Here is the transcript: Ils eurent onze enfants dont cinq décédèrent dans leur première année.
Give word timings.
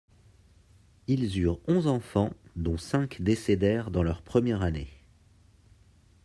Ils 1.05 1.37
eurent 1.39 1.59
onze 1.67 1.85
enfants 1.85 2.33
dont 2.55 2.79
cinq 2.79 3.21
décédèrent 3.21 3.91
dans 3.91 4.01
leur 4.01 4.23
première 4.23 4.63
année. 4.63 4.89